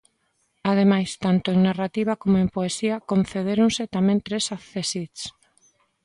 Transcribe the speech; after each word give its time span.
Ademais, 0.71 1.09
tanto 1.23 1.47
en 1.53 1.59
narrativa 1.67 2.13
como 2.21 2.35
en 2.43 2.47
poesía, 2.55 2.95
concedéronse 3.11 3.83
tamén 3.95 4.19
tres 4.27 4.45
accésits. 4.57 5.21